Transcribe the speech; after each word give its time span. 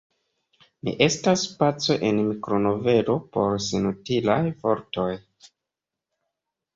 Ne 0.87 0.91
estas 1.07 1.41
spaco 1.49 1.97
en 2.07 2.21
mikronovelo 2.29 3.15
por 3.37 3.53
senutilaj 3.65 4.39
vortoj. 4.65 5.07